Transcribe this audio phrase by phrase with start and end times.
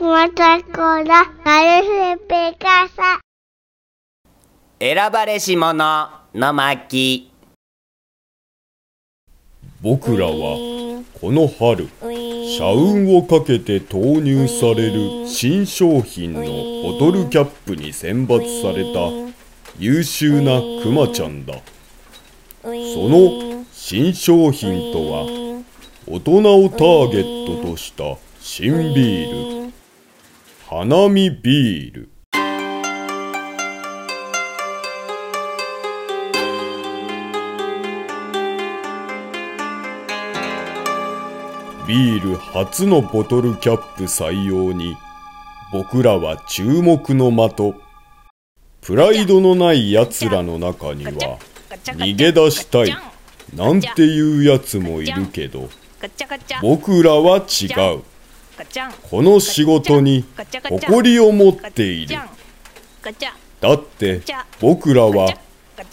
[0.00, 0.28] ラ、
[1.44, 3.20] ガルフペカサ。
[4.78, 7.32] 選ばれし者の巻。
[9.82, 11.88] 僕らはこの春
[12.56, 19.34] 社運をかけて投入される新商品のボトルキャップに選抜された
[19.80, 21.54] 優秀なクマちゃんだ。
[22.62, 25.24] その新商品とは
[26.06, 29.57] 大人をターゲットとした新ビール
[30.70, 32.10] 花見ビール。
[41.86, 44.94] ビール初のボトルキャップ採用に
[45.72, 47.74] 僕らは注目の的。
[48.82, 51.38] プライドのない奴らの中には
[51.86, 52.94] 逃げ出したい。
[53.56, 55.70] なんていうやつもいるけど
[56.60, 58.02] 僕らは違う
[59.02, 60.24] この仕事に
[60.68, 62.16] 誇りを持っている。
[63.60, 64.22] だって
[64.60, 65.28] 僕らは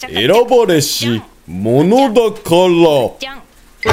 [0.00, 3.92] 選ばれし者だから。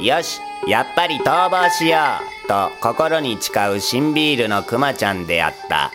[0.00, 1.98] よしやっぱり逃亡しよ
[2.44, 5.92] うと心に誓う新ビールのクマちゃんであった。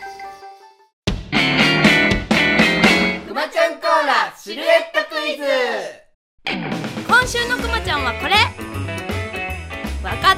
[3.27, 5.43] くまちゃんコーラシルエットクイズ。
[7.07, 8.35] 今週のくまちゃんはこれ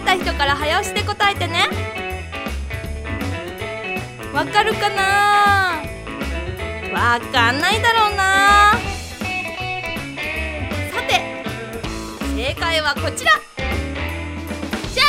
[0.09, 1.67] った人から早押しで答えてね。
[4.33, 5.83] わかるかな？
[6.93, 8.73] わかんないだろうな。
[10.91, 11.43] さて
[12.35, 13.33] 正解はこちら。
[14.93, 15.03] じゃ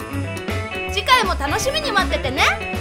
[0.00, 0.92] ーん！
[0.92, 2.75] 次回も楽しみに待っててね。